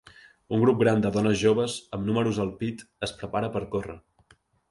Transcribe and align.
Un 0.55 0.61
grup 0.61 0.79
gran 0.83 1.03
de 1.03 1.11
dones 1.17 1.35
joves 1.41 1.75
amb 1.99 2.09
números 2.11 2.41
al 2.45 2.51
pit 2.63 2.83
es 3.09 3.15
prepara 3.21 3.53
per 3.59 3.65
córrer. 3.77 3.99